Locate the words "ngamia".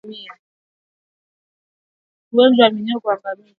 3.19-3.49